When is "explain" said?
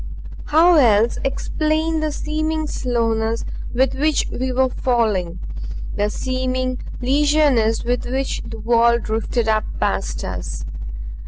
1.23-1.99